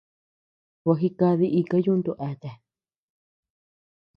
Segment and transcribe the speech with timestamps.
[0.85, 2.57] Gua jikadi ika yuntu eatea.